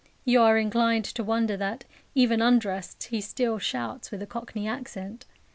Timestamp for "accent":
4.67-5.27